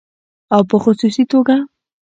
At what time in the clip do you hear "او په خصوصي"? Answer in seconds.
0.55-1.23